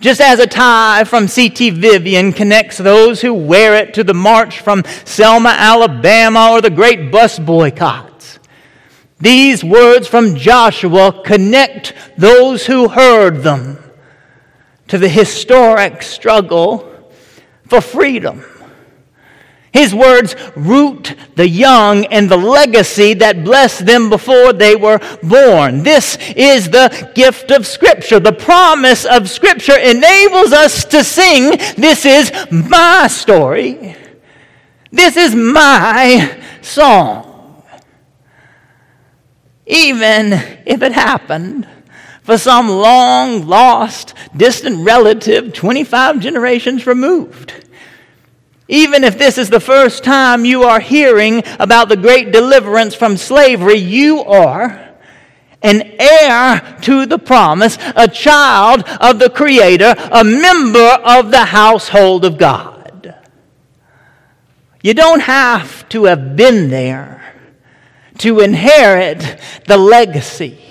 Just 0.00 0.20
as 0.20 0.38
a 0.38 0.46
tie 0.46 1.04
from 1.04 1.28
C.T. 1.28 1.70
Vivian 1.70 2.30
connects 2.34 2.76
those 2.76 3.22
who 3.22 3.32
wear 3.32 3.74
it 3.74 3.94
to 3.94 4.04
the 4.04 4.12
march 4.12 4.60
from 4.60 4.84
Selma, 5.06 5.54
Alabama, 5.56 6.50
or 6.50 6.60
the 6.60 6.68
great 6.68 7.10
bus 7.10 7.38
boycotts, 7.38 8.38
these 9.18 9.64
words 9.64 10.06
from 10.08 10.36
Joshua 10.36 11.22
connect 11.24 11.94
those 12.18 12.66
who 12.66 12.88
heard 12.88 13.42
them 13.44 13.78
to 14.88 14.98
the 14.98 15.08
historic 15.08 16.02
struggle 16.02 16.95
for 17.68 17.80
freedom. 17.80 18.44
His 19.76 19.94
words 19.94 20.34
root 20.56 21.14
the 21.34 21.46
young 21.46 22.06
and 22.06 22.30
the 22.30 22.36
legacy 22.38 23.12
that 23.14 23.44
blessed 23.44 23.84
them 23.84 24.08
before 24.08 24.54
they 24.54 24.74
were 24.74 24.98
born. 25.22 25.82
This 25.82 26.16
is 26.34 26.70
the 26.70 27.10
gift 27.14 27.50
of 27.50 27.66
Scripture. 27.66 28.18
The 28.18 28.32
promise 28.32 29.04
of 29.04 29.28
Scripture 29.28 29.76
enables 29.76 30.54
us 30.54 30.86
to 30.86 31.04
sing, 31.04 31.58
This 31.76 32.06
is 32.06 32.32
my 32.50 33.06
story. 33.08 33.96
This 34.90 35.14
is 35.18 35.34
my 35.34 36.40
song. 36.62 37.62
Even 39.66 40.32
if 40.64 40.80
it 40.80 40.92
happened 40.92 41.68
for 42.26 42.36
some 42.36 42.68
long 42.68 43.46
lost, 43.46 44.12
distant 44.36 44.84
relative 44.84 45.52
25 45.52 46.18
generations 46.18 46.84
removed. 46.84 47.54
Even 48.66 49.04
if 49.04 49.16
this 49.16 49.38
is 49.38 49.48
the 49.48 49.60
first 49.60 50.02
time 50.02 50.44
you 50.44 50.64
are 50.64 50.80
hearing 50.80 51.44
about 51.60 51.88
the 51.88 51.96
great 51.96 52.32
deliverance 52.32 52.96
from 52.96 53.16
slavery, 53.16 53.76
you 53.76 54.24
are 54.24 54.96
an 55.62 55.82
heir 56.00 56.76
to 56.82 57.06
the 57.06 57.18
promise, 57.18 57.78
a 57.94 58.08
child 58.08 58.82
of 59.00 59.20
the 59.20 59.30
Creator, 59.30 59.94
a 60.10 60.24
member 60.24 60.98
of 61.04 61.30
the 61.30 61.44
household 61.44 62.24
of 62.24 62.38
God. 62.38 63.14
You 64.82 64.94
don't 64.94 65.20
have 65.20 65.88
to 65.90 66.06
have 66.06 66.34
been 66.34 66.70
there 66.70 67.34
to 68.18 68.40
inherit 68.40 69.38
the 69.68 69.76
legacy. 69.76 70.65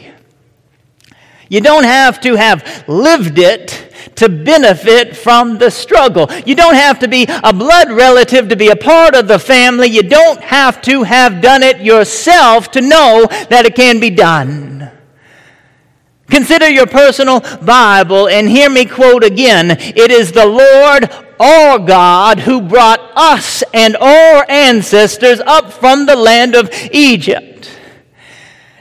You 1.55 1.61
don't 1.61 1.85
have 1.85 2.19
to 2.19 2.35
have 2.35 2.83
lived 2.85 3.39
it 3.39 3.89
to 4.15 4.27
benefit 4.27 5.15
from 5.15 5.57
the 5.57 5.71
struggle. 5.71 6.29
You 6.45 6.53
don't 6.53 6.75
have 6.75 6.99
to 6.99 7.07
be 7.07 7.25
a 7.29 7.53
blood 7.53 7.89
relative 7.91 8.49
to 8.49 8.57
be 8.57 8.67
a 8.67 8.75
part 8.75 9.15
of 9.15 9.29
the 9.29 9.39
family. 9.39 9.87
You 9.87 10.03
don't 10.03 10.41
have 10.41 10.81
to 10.81 11.03
have 11.03 11.39
done 11.41 11.63
it 11.63 11.79
yourself 11.79 12.71
to 12.71 12.81
know 12.81 13.27
that 13.49 13.65
it 13.65 13.73
can 13.73 14.01
be 14.01 14.09
done. 14.09 14.91
Consider 16.29 16.69
your 16.69 16.87
personal 16.87 17.39
Bible 17.61 18.27
and 18.27 18.49
hear 18.49 18.69
me 18.69 18.83
quote 18.83 19.23
again. 19.23 19.71
It 19.71 20.11
is 20.11 20.33
the 20.33 20.45
Lord 20.45 21.09
our 21.39 21.79
God 21.79 22.39
who 22.39 22.59
brought 22.59 22.99
us 23.15 23.63
and 23.73 23.95
our 23.95 24.45
ancestors 24.49 25.39
up 25.39 25.71
from 25.71 26.05
the 26.05 26.17
land 26.17 26.53
of 26.53 26.69
Egypt. 26.91 27.74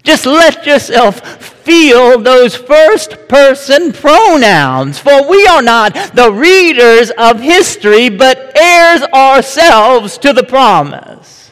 Just 0.05 0.27
let 0.27 0.67
yourself 0.67 1.21
feel 1.43 2.21
those 2.21 2.55
first 2.55 3.27
person 3.27 3.91
pronouns, 3.91 4.99
for 4.99 5.27
we 5.27 5.47
are 5.47 5.63
not 5.63 5.95
the 6.15 6.31
readers 6.31 7.11
of 7.17 7.41
history, 7.41 8.11
but 8.11 8.53
heirs 8.57 9.03
ourselves 9.15 10.19
to 10.19 10.35
the 10.35 10.45
promise. 10.45 11.51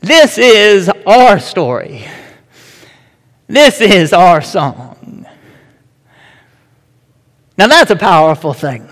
This 0.00 0.38
is 0.38 0.90
our 1.06 1.38
story. 1.38 2.06
This 3.46 3.82
is 3.82 4.14
our 4.14 4.40
song. 4.40 5.26
Now 7.58 7.66
that's 7.66 7.90
a 7.90 7.96
powerful 7.96 8.54
thing. 8.54 8.88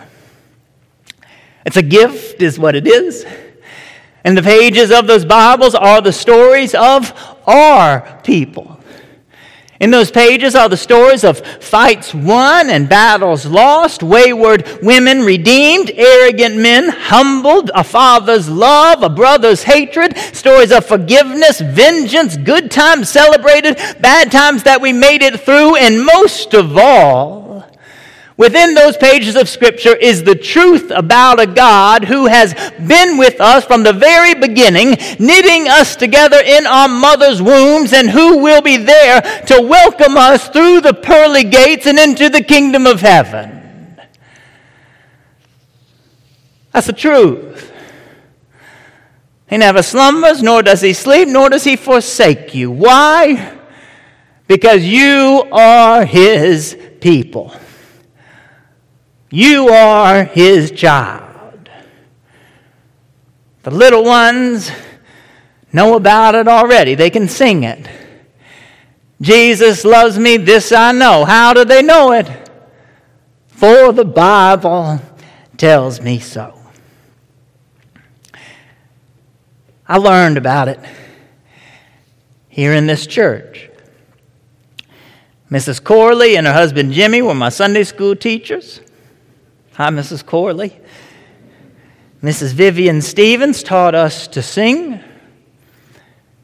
It's 1.65 1.79
a 1.79 1.83
gift, 1.83 2.43
is 2.43 2.59
what 2.59 2.77
it 2.77 2.87
is. 2.87 3.25
And 4.23 4.37
the 4.37 4.43
pages 4.43 4.91
of 4.93 5.07
those 5.07 5.25
Bibles 5.25 5.75
are 5.75 6.03
the 6.03 6.13
stories 6.13 6.75
of 6.75 7.30
our 7.47 8.21
people. 8.23 8.81
In 9.81 9.91
those 9.91 10.11
pages 10.11 10.55
are 10.55 10.69
the 10.69 10.77
stories 10.77 11.25
of 11.25 11.39
fights 11.39 12.13
won 12.13 12.69
and 12.69 12.87
battles 12.87 13.47
lost, 13.47 14.03
wayward 14.03 14.69
women 14.83 15.21
redeemed, 15.21 15.91
arrogant 15.95 16.59
men 16.59 16.91
humbled, 16.91 17.71
a 17.75 17.83
father's 17.83 18.47
love, 18.47 19.03
a 19.03 19.09
brother's 19.09 19.63
hatred, 19.63 20.19
stories 20.35 20.71
of 20.71 20.85
forgiveness, 20.85 21.63
vengeance, 21.63 22.37
good 22.37 22.71
times 22.71 23.09
celebrated, 23.09 23.77
bad 24.01 24.31
times 24.31 24.65
that 24.65 24.83
we 24.83 24.93
made 24.93 25.23
it 25.23 25.41
through, 25.41 25.77
and 25.77 26.05
most 26.05 26.53
of 26.53 26.77
all, 26.77 27.65
Within 28.41 28.73
those 28.73 28.97
pages 28.97 29.37
of 29.37 29.51
Scripture 29.51 29.95
is 29.95 30.25
the 30.25 30.35
truth 30.35 30.91
about 30.91 31.39
a 31.39 31.47
God 31.47 32.05
who 32.05 32.25
has 32.25 32.55
been 32.79 33.19
with 33.19 33.39
us 33.39 33.67
from 33.67 33.83
the 33.83 33.93
very 33.93 34.33
beginning, 34.33 34.97
knitting 35.19 35.69
us 35.69 35.95
together 35.95 36.39
in 36.43 36.67
our 36.67 36.89
mother's 36.89 37.43
wombs, 37.43 37.93
and 37.93 38.09
who 38.09 38.39
will 38.39 38.63
be 38.63 38.79
there 38.79 39.21
to 39.21 39.61
welcome 39.61 40.17
us 40.17 40.49
through 40.49 40.81
the 40.81 40.95
pearly 40.95 41.45
gates 41.45 41.87
and 41.87 41.99
into 41.99 42.31
the 42.31 42.43
kingdom 42.43 42.87
of 42.87 43.03
heaven. 43.03 44.01
That's 46.73 46.87
the 46.87 46.95
truth. 46.95 47.71
He 49.51 49.59
never 49.59 49.83
slumbers, 49.83 50.43
nor 50.43 50.63
does 50.63 50.81
he 50.81 50.95
sleep, 50.95 51.29
nor 51.29 51.51
does 51.51 51.65
he 51.65 51.77
forsake 51.77 52.55
you. 52.55 52.71
Why? 52.71 53.59
Because 54.47 54.83
you 54.83 55.47
are 55.53 56.07
his 56.07 56.75
people. 57.03 57.53
You 59.31 59.69
are 59.69 60.25
his 60.25 60.73
child. 60.73 61.69
The 63.63 63.71
little 63.71 64.05
ones 64.05 64.71
know 65.73 65.95
about 65.95 66.35
it 66.35 66.49
already, 66.49 66.95
they 66.95 67.11
can 67.11 67.29
sing 67.29 67.63
it. 67.63 67.89
Jesus 69.21 69.85
loves 69.85 70.19
me, 70.19 70.39
this 70.39 70.73
I 70.73 70.93
know. 70.93 71.25
How 71.25 71.53
do 71.53 71.65
they 71.65 71.83
know 71.83 72.13
it? 72.13 72.51
For 73.49 73.93
the 73.93 74.05
Bible 74.05 75.01
tells 75.59 76.01
me 76.01 76.19
so. 76.19 76.59
I 79.87 79.99
learned 79.99 80.39
about 80.39 80.69
it 80.69 80.81
here 82.49 82.73
in 82.73 82.87
this 82.87 83.07
church. 83.07 83.69
Mrs. 85.51 85.83
Corley 85.83 86.37
and 86.37 86.47
her 86.47 86.53
husband 86.53 86.93
Jimmy 86.93 87.21
were 87.21 87.35
my 87.35 87.49
Sunday 87.49 87.85
school 87.85 88.17
teachers. 88.17 88.81
Hi, 89.75 89.89
Mrs. 89.89 90.27
Corley. 90.27 90.77
Mrs. 92.23 92.53
Vivian 92.53 93.01
Stevens 93.01 93.63
taught 93.63 93.95
us 93.95 94.27
to 94.29 94.43
sing. 94.43 94.99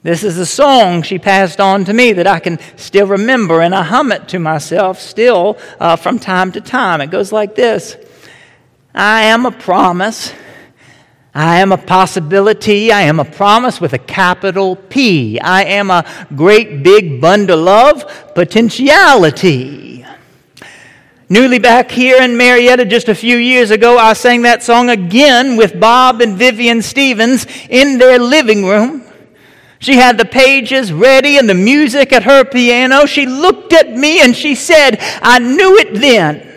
This 0.05 0.23
is 0.23 0.39
a 0.39 0.47
song 0.47 1.03
she 1.03 1.19
passed 1.19 1.61
on 1.61 1.85
to 1.87 1.93
me 1.93 2.13
that 2.13 2.29
I 2.29 2.39
can 2.39 2.61
still 2.77 3.09
remember, 3.09 3.61
and 3.61 3.75
I 3.75 3.83
hum 3.83 4.13
it 4.13 4.29
to 4.29 4.39
myself 4.39 5.01
still 5.01 5.59
uh, 5.81 5.97
from 5.97 6.21
time 6.21 6.53
to 6.53 6.61
time. 6.61 7.01
It 7.01 7.11
goes 7.11 7.33
like 7.33 7.57
this 7.57 7.97
I 8.95 9.25
am 9.25 9.45
a 9.45 9.51
promise. 9.51 10.33
I 11.35 11.59
am 11.59 11.73
a 11.73 11.79
possibility. 11.79 12.93
I 12.93 13.03
am 13.03 13.19
a 13.19 13.25
promise 13.25 13.81
with 13.81 13.93
a 13.93 13.99
capital 13.99 14.77
P. 14.77 15.41
I 15.41 15.65
am 15.65 15.91
a 15.91 16.07
great 16.35 16.85
big 16.85 17.21
bundle 17.21 17.69
of 17.69 18.35
potentiality. 18.35 20.07
Newly 21.29 21.59
back 21.59 21.91
here 21.91 22.23
in 22.23 22.37
Marietta 22.37 22.85
just 22.85 23.09
a 23.09 23.15
few 23.15 23.37
years 23.37 23.73
ago, 23.73 23.99
I 23.99 24.13
sang 24.13 24.43
that 24.43 24.63
song 24.63 24.91
again 24.91 25.57
with 25.57 25.81
Bob 25.81 26.21
and 26.21 26.37
Vivian 26.37 26.83
Stevens 26.83 27.49
in 27.69 27.99
their 27.99 28.21
living 28.21 28.65
room. 28.65 29.03
She 29.81 29.97
had 29.97 30.19
the 30.19 30.25
pages 30.25 30.93
ready 30.93 31.37
and 31.37 31.49
the 31.49 31.55
music 31.55 32.13
at 32.13 32.23
her 32.23 32.45
piano. 32.45 33.07
She 33.07 33.27
looked 33.27 33.73
at 33.73 33.91
me 33.91 34.21
and 34.21 34.37
she 34.37 34.55
said, 34.55 34.99
I 35.21 35.41
knew 35.41 35.77
it 35.79 35.95
then. 35.95 36.49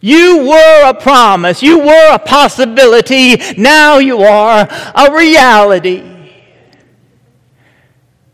You 0.00 0.44
were 0.48 0.90
a 0.90 0.94
promise. 0.94 1.62
You 1.62 1.78
were 1.78 2.14
a 2.14 2.18
possibility. 2.18 3.36
Now 3.56 3.98
you 3.98 4.18
are 4.18 4.66
a 4.68 5.14
reality. 5.14 6.11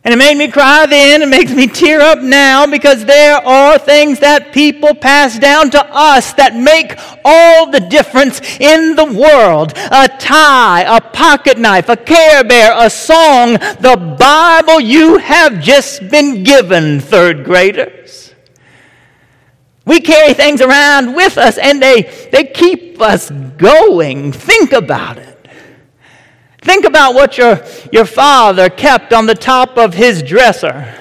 And 0.04 0.14
it 0.14 0.16
made 0.16 0.38
me 0.38 0.48
cry 0.48 0.86
then, 0.86 1.22
it 1.22 1.28
makes 1.28 1.52
me 1.52 1.66
tear 1.66 2.00
up 2.00 2.20
now 2.20 2.66
because 2.66 3.04
there 3.04 3.36
are 3.36 3.78
things 3.78 4.20
that 4.20 4.52
people 4.52 4.94
pass 4.94 5.38
down 5.38 5.70
to 5.72 5.84
us 5.84 6.32
that 6.34 6.54
make 6.54 6.98
all 7.24 7.70
the 7.70 7.80
difference 7.80 8.40
in 8.60 8.94
the 8.94 9.04
world. 9.04 9.72
A 9.76 10.08
tie, 10.08 10.82
a 10.82 11.00
pocket 11.00 11.58
knife, 11.58 11.88
a 11.88 11.96
care 11.96 12.44
bear, 12.44 12.72
a 12.76 12.88
song, 12.88 13.54
the 13.54 14.16
Bible 14.18 14.80
you 14.80 15.18
have 15.18 15.60
just 15.60 16.08
been 16.08 16.44
given, 16.44 17.00
third 17.00 17.44
graders. 17.44 18.34
We 19.84 20.00
carry 20.00 20.32
things 20.32 20.60
around 20.60 21.16
with 21.16 21.38
us 21.38 21.58
and 21.58 21.82
they, 21.82 22.28
they 22.30 22.44
keep 22.44 23.00
us 23.00 23.30
going. 23.30 24.32
Think 24.32 24.72
about 24.72 25.18
it. 25.18 25.37
Think 26.60 26.84
about 26.84 27.14
what 27.14 27.38
your, 27.38 27.64
your 27.92 28.04
father 28.04 28.68
kept 28.68 29.12
on 29.12 29.26
the 29.26 29.34
top 29.34 29.76
of 29.76 29.94
his 29.94 30.22
dresser. 30.22 30.94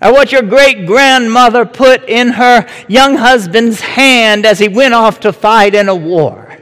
or 0.00 0.12
what 0.12 0.32
your 0.32 0.42
great 0.42 0.86
grandmother 0.86 1.66
put 1.66 2.08
in 2.08 2.28
her 2.28 2.66
young 2.88 3.16
husband's 3.16 3.80
hand 3.80 4.46
as 4.46 4.58
he 4.58 4.68
went 4.68 4.94
off 4.94 5.20
to 5.20 5.32
fight 5.32 5.74
in 5.74 5.88
a 5.88 5.94
war. 5.94 6.56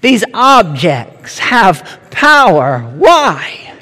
These 0.00 0.24
objects 0.34 1.38
have 1.38 2.00
power. 2.10 2.80
Why? 2.80 3.72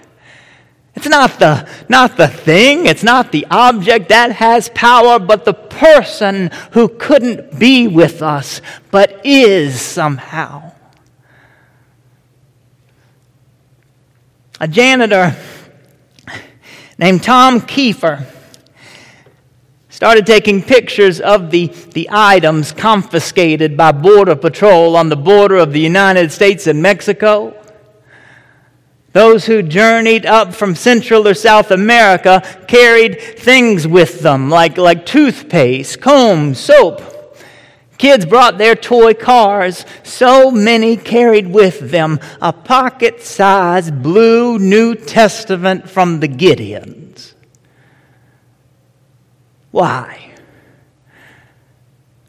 It's 0.95 1.09
not 1.09 1.38
the, 1.38 1.67
not 1.88 2.19
the 2.19 2.29
thing, 2.29 2.85
it's 2.85 3.02
not 3.02 3.33
the 3.33 3.47
object 3.50 4.11
that 4.11 4.33
has 4.33 4.69
power, 4.71 5.19
but 5.19 5.47
the 5.47 5.55
person 5.55 6.50
who 6.73 6.88
couldn't 6.88 7.59
be 7.59 7.88
with 7.88 8.21
us, 8.21 8.61
but 8.90 9.25
is 9.25 9.81
somehow. 9.81 10.69
A 14.62 14.69
janitor 14.69 15.35
named 16.99 17.23
Tom 17.23 17.62
Kiefer 17.62 18.26
started 19.88 20.26
taking 20.26 20.62
pictures 20.62 21.19
of 21.19 21.50
the, 21.50 21.69
the 21.95 22.07
items 22.12 22.71
confiscated 22.71 23.75
by 23.75 23.90
Border 23.93 24.37
Patrol 24.37 24.97
on 24.97 25.09
the 25.09 25.17
border 25.17 25.57
of 25.57 25.73
the 25.73 25.81
United 25.81 26.31
States 26.31 26.67
and 26.67 26.83
Mexico. 26.83 27.57
Those 29.12 29.47
who 29.47 29.62
journeyed 29.62 30.26
up 30.26 30.52
from 30.52 30.75
Central 30.75 31.26
or 31.26 31.33
South 31.33 31.71
America 31.71 32.43
carried 32.69 33.19
things 33.19 33.87
with 33.87 34.21
them 34.21 34.50
like, 34.50 34.76
like 34.76 35.07
toothpaste, 35.07 36.02
comb, 36.02 36.55
soap. 36.55 37.10
Kids 38.00 38.25
brought 38.25 38.57
their 38.57 38.75
toy 38.75 39.12
cars. 39.12 39.85
So 40.02 40.50
many 40.50 40.97
carried 40.97 41.49
with 41.49 41.90
them 41.90 42.19
a 42.40 42.50
pocket 42.50 43.21
sized 43.21 44.02
blue 44.02 44.59
New 44.59 44.95
Testament 44.95 45.87
from 45.87 46.21
the 46.21 46.26
Gideons. 46.26 47.35
Why? 49.71 50.33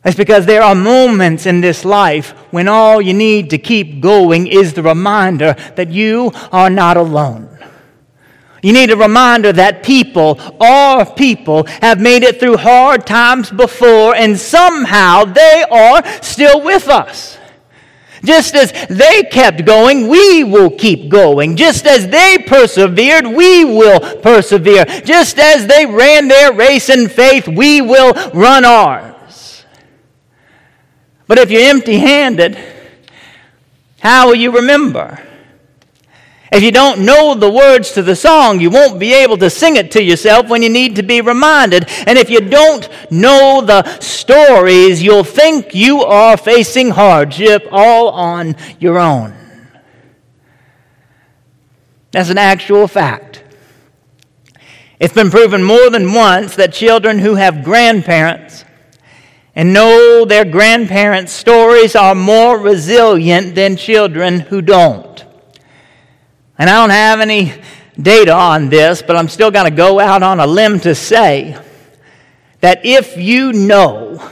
It's 0.03 0.17
because 0.17 0.45
there 0.45 0.61
are 0.61 0.75
moments 0.75 1.45
in 1.45 1.61
this 1.61 1.85
life 1.85 2.31
when 2.51 2.67
all 2.67 3.01
you 3.01 3.13
need 3.13 3.49
to 3.51 3.57
keep 3.57 4.01
going 4.01 4.47
is 4.47 4.73
the 4.73 4.83
reminder 4.83 5.55
that 5.77 5.89
you 5.89 6.33
are 6.51 6.69
not 6.69 6.97
alone. 6.97 7.50
You 8.61 8.73
need 8.73 8.91
a 8.91 8.97
reminder 8.97 9.51
that 9.53 9.81
people, 9.83 10.39
our 10.61 11.05
people, 11.05 11.63
have 11.81 11.99
made 11.99 12.23
it 12.23 12.39
through 12.39 12.57
hard 12.57 13.07
times 13.07 13.49
before, 13.49 14.15
and 14.15 14.37
somehow 14.39 15.25
they 15.25 15.63
are 15.71 16.05
still 16.21 16.61
with 16.61 16.87
us. 16.87 17.39
Just 18.23 18.53
as 18.53 18.71
they 18.87 19.23
kept 19.23 19.65
going, 19.65 20.07
we 20.07 20.43
will 20.43 20.69
keep 20.69 21.09
going. 21.09 21.55
Just 21.55 21.87
as 21.87 22.07
they 22.07 22.37
persevered, 22.45 23.25
we 23.25 23.65
will 23.65 23.99
persevere. 24.17 24.85
Just 24.85 25.39
as 25.39 25.65
they 25.65 25.87
ran 25.87 26.27
their 26.27 26.53
race 26.53 26.89
in 26.89 27.09
faith, 27.09 27.47
we 27.47 27.81
will 27.81 28.13
run 28.31 28.63
ours. 28.63 29.65
But 31.25 31.39
if 31.39 31.49
you're 31.49 31.67
empty 31.67 31.97
handed, 31.97 32.59
how 34.01 34.27
will 34.27 34.35
you 34.35 34.51
remember? 34.51 35.19
If 36.51 36.63
you 36.63 36.71
don't 36.71 37.05
know 37.05 37.33
the 37.33 37.49
words 37.49 37.91
to 37.93 38.01
the 38.01 38.15
song, 38.15 38.59
you 38.59 38.69
won't 38.69 38.99
be 38.99 39.13
able 39.13 39.37
to 39.37 39.49
sing 39.49 39.77
it 39.77 39.89
to 39.91 40.03
yourself 40.03 40.49
when 40.49 40.61
you 40.61 40.69
need 40.69 40.97
to 40.97 41.03
be 41.03 41.21
reminded. 41.21 41.87
And 42.05 42.19
if 42.19 42.29
you 42.29 42.41
don't 42.41 42.89
know 43.09 43.61
the 43.65 43.99
stories, 43.99 45.01
you'll 45.01 45.23
think 45.23 45.73
you 45.73 46.01
are 46.01 46.35
facing 46.35 46.89
hardship 46.89 47.67
all 47.71 48.09
on 48.09 48.57
your 48.79 48.99
own. 48.99 49.33
That's 52.11 52.29
an 52.29 52.37
actual 52.37 52.85
fact. 52.89 53.45
It's 54.99 55.13
been 55.13 55.31
proven 55.31 55.63
more 55.63 55.89
than 55.89 56.13
once 56.13 56.57
that 56.57 56.73
children 56.73 57.19
who 57.19 57.35
have 57.35 57.63
grandparents 57.63 58.65
and 59.55 59.73
know 59.73 60.25
their 60.25 60.43
grandparents' 60.43 61.31
stories 61.31 61.95
are 61.95 62.13
more 62.13 62.57
resilient 62.57 63.55
than 63.55 63.77
children 63.77 64.41
who 64.41 64.61
don't. 64.61 65.25
And 66.61 66.69
I 66.69 66.75
don't 66.75 66.91
have 66.91 67.21
any 67.21 67.53
data 67.99 68.31
on 68.31 68.69
this, 68.69 69.01
but 69.01 69.15
I'm 69.15 69.29
still 69.29 69.49
going 69.49 69.65
to 69.65 69.75
go 69.75 69.99
out 69.99 70.21
on 70.21 70.39
a 70.39 70.45
limb 70.45 70.79
to 70.81 70.93
say 70.93 71.59
that 72.59 72.85
if 72.85 73.17
you 73.17 73.51
know 73.51 74.29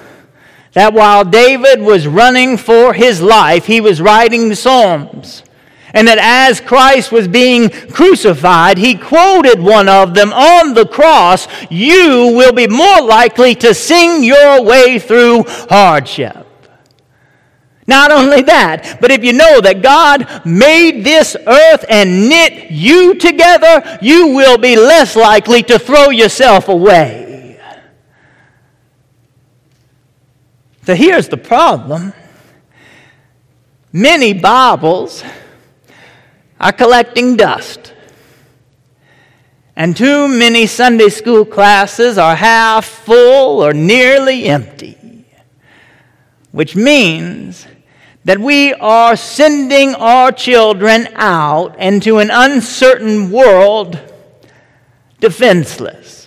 that 0.73 0.93
while 0.93 1.25
David 1.25 1.81
was 1.81 2.05
running 2.05 2.55
for 2.57 2.93
his 2.93 3.19
life, 3.19 3.65
he 3.65 3.81
was 3.81 3.99
writing 3.99 4.53
Psalms. 4.53 5.41
And 5.91 6.07
that 6.07 6.19
as 6.19 6.61
Christ 6.61 7.11
was 7.11 7.27
being 7.27 7.71
crucified, 7.71 8.77
he 8.77 8.93
quoted 8.93 9.59
one 9.59 9.89
of 9.89 10.13
them 10.13 10.31
on 10.31 10.75
the 10.75 10.85
cross 10.85 11.47
You 11.71 12.33
will 12.35 12.53
be 12.53 12.67
more 12.67 13.01
likely 13.01 13.55
to 13.55 13.73
sing 13.73 14.23
your 14.23 14.61
way 14.61 14.99
through 14.99 15.45
hardship. 15.47 16.45
Not 17.89 18.11
only 18.11 18.43
that, 18.43 18.99
but 19.01 19.09
if 19.09 19.23
you 19.23 19.33
know 19.33 19.61
that 19.61 19.81
God 19.81 20.45
made 20.45 21.03
this 21.03 21.35
earth 21.35 21.83
and 21.89 22.29
knit 22.29 22.69
you 22.69 23.15
together, 23.15 23.97
you 23.99 24.27
will 24.27 24.59
be 24.59 24.75
less 24.75 25.15
likely 25.15 25.63
to 25.63 25.79
throw 25.79 26.11
yourself 26.11 26.69
away. 26.69 27.59
So 30.83 30.93
here's 30.93 31.29
the 31.29 31.37
problem 31.37 32.13
many 33.91 34.33
Bibles 34.33 35.23
are 36.59 36.71
collecting 36.71 37.37
dust. 37.37 37.95
And 39.75 39.97
too 39.97 40.27
many 40.27 40.67
Sunday 40.67 41.09
school 41.09 41.43
classes 41.43 42.19
are 42.19 42.35
half 42.35 42.85
full 42.85 43.63
or 43.63 43.73
nearly 43.73 44.43
empty, 44.43 45.25
which 46.51 46.75
means 46.75 47.65
that 48.25 48.39
we 48.39 48.73
are 48.73 49.15
sending 49.15 49.95
our 49.95 50.31
children 50.31 51.07
out 51.15 51.79
into 51.79 52.17
an 52.17 52.29
uncertain 52.31 53.31
world 53.31 53.99
defenseless. 55.19 56.19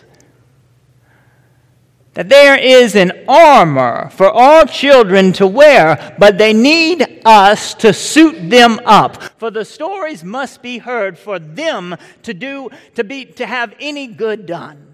That 2.14 2.28
there 2.28 2.58
is 2.58 2.94
an 2.94 3.24
armor 3.26 4.10
for 4.10 4.30
our 4.30 4.66
children 4.66 5.32
to 5.34 5.46
wear, 5.46 6.14
but 6.18 6.36
they 6.36 6.52
need 6.52 7.22
us 7.24 7.72
to 7.74 7.94
suit 7.94 8.50
them 8.50 8.80
up. 8.84 9.22
For 9.38 9.50
the 9.50 9.64
stories 9.64 10.22
must 10.22 10.60
be 10.60 10.78
heard 10.78 11.18
for 11.18 11.38
them 11.38 11.96
to 12.22 12.34
do 12.34 12.68
to 12.96 13.04
be 13.04 13.24
to 13.24 13.46
have 13.46 13.74
any 13.80 14.06
good 14.06 14.44
done. 14.44 14.91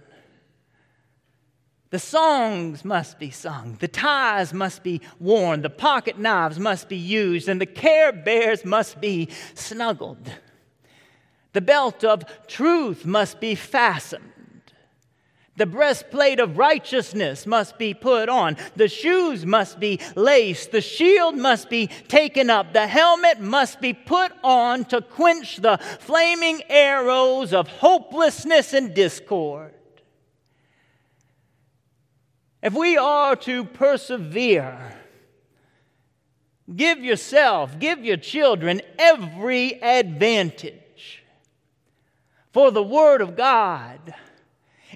The 1.90 1.98
songs 1.98 2.84
must 2.84 3.18
be 3.18 3.30
sung, 3.30 3.78
the 3.80 3.88
ties 3.88 4.52
must 4.52 4.82
be 4.82 5.00
worn, 5.18 5.62
the 5.62 5.70
pocket 5.70 6.18
knives 6.18 6.58
must 6.58 6.88
be 6.88 6.96
used, 6.96 7.48
and 7.48 7.58
the 7.60 7.66
care 7.66 8.12
bears 8.12 8.62
must 8.62 9.00
be 9.00 9.28
snuggled. 9.54 10.30
The 11.54 11.62
belt 11.62 12.04
of 12.04 12.24
truth 12.46 13.06
must 13.06 13.40
be 13.40 13.54
fastened. 13.54 14.32
The 15.56 15.66
breastplate 15.66 16.38
of 16.38 16.56
righteousness 16.56 17.44
must 17.44 17.78
be 17.78 17.92
put 17.92 18.28
on. 18.28 18.56
The 18.76 18.86
shoes 18.86 19.44
must 19.44 19.80
be 19.80 19.98
laced. 20.14 20.70
The 20.70 20.80
shield 20.80 21.36
must 21.36 21.68
be 21.68 21.88
taken 22.06 22.48
up. 22.48 22.72
The 22.72 22.86
helmet 22.86 23.40
must 23.40 23.80
be 23.80 23.92
put 23.92 24.30
on 24.44 24.84
to 24.84 25.00
quench 25.00 25.56
the 25.56 25.78
flaming 25.98 26.62
arrows 26.68 27.52
of 27.52 27.66
hopelessness 27.66 28.72
and 28.72 28.94
discord. 28.94 29.74
If 32.62 32.74
we 32.74 32.96
are 32.96 33.36
to 33.36 33.64
persevere, 33.64 34.96
give 36.74 36.98
yourself, 36.98 37.78
give 37.78 38.04
your 38.04 38.16
children 38.16 38.82
every 38.98 39.80
advantage. 39.82 41.22
For 42.52 42.70
the 42.70 42.82
Word 42.82 43.20
of 43.20 43.36
God 43.36 44.14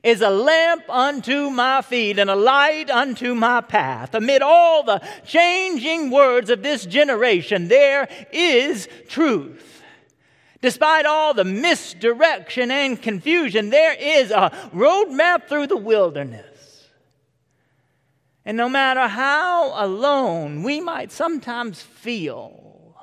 is 0.03 0.21
a 0.21 0.31
lamp 0.31 0.83
unto 0.89 1.51
my 1.51 1.81
feet 1.83 2.19
and 2.19 2.29
a 2.29 2.35
light 2.35 2.91
unto 2.91 3.35
my 3.35 3.61
path. 3.61 4.15
Amid 4.15 4.43
all 4.43 4.83
the 4.83 5.01
changing 5.25 6.11
words 6.11 6.51
of 6.51 6.63
this 6.63 6.85
generation, 6.85 7.69
there 7.69 8.09
is 8.33 8.89
truth. 9.09 9.83
Despite 10.61 11.07
all 11.07 11.35
the 11.35 11.45
misdirection 11.45 12.71
and 12.71 13.01
confusion, 13.01 13.71
there 13.71 13.95
is 13.95 14.31
a 14.31 14.51
roadmap 14.73 15.49
through 15.49 15.69
the 15.69 15.77
wilderness. 15.77 16.52
And 18.45 18.57
no 18.57 18.69
matter 18.69 19.07
how 19.07 19.73
alone 19.85 20.63
we 20.63 20.81
might 20.81 21.13
sometimes 21.13 21.81
feel, 21.81 22.97